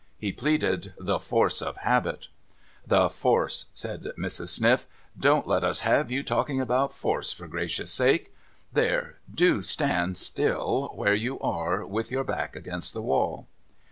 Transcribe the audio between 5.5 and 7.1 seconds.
us have you talking about